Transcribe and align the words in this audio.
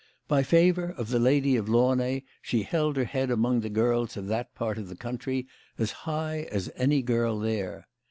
By 0.27 0.41
favour 0.41 0.89
of 0.97 1.09
the 1.09 1.19
Lady 1.19 1.55
of 1.57 1.69
Launay 1.69 2.23
she 2.41 2.63
held 2.63 2.97
her 2.97 3.03
head 3.03 3.29
among 3.29 3.59
the 3.59 3.69
girls 3.69 4.17
of 4.17 4.25
that 4.29 4.55
part 4.55 4.79
of 4.79 4.87
the 4.89 4.95
country 4.97 5.47
as 5.77 5.91
high 5.91 6.47
as 6.51 6.71
any 6.75 7.03
girl 7.03 7.37
there. 7.37 7.87